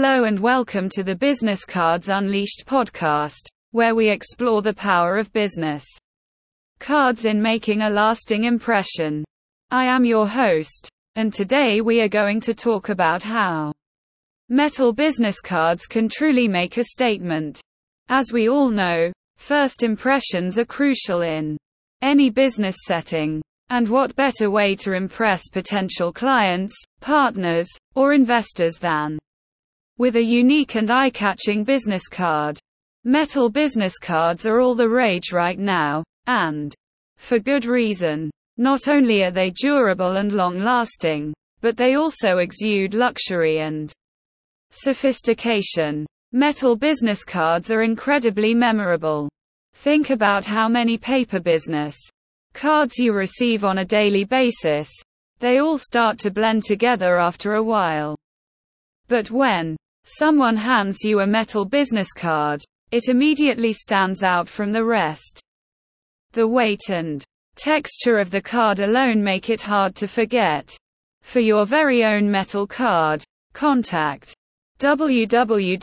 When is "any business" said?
22.02-22.76